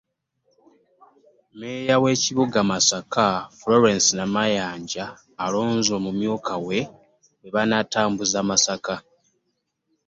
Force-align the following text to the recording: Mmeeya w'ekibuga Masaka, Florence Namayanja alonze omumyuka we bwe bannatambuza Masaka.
Mmeeya 1.51 1.95
w'ekibuga 2.03 2.59
Masaka, 2.71 3.25
Florence 3.57 4.07
Namayanja 4.17 5.05
alonze 5.43 5.91
omumyuka 5.99 6.53
we 6.67 6.79
bwe 7.39 7.49
bannatambuza 7.55 8.39
Masaka. 8.49 8.95